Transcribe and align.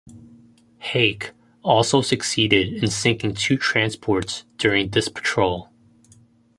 "Hake" 0.79 1.29
also 1.61 2.01
succeeded 2.01 2.83
in 2.83 2.89
sinking 2.89 3.35
two 3.35 3.55
transports 3.55 4.45
during 4.57 4.89
this 4.89 5.09
patrol. 5.09 5.69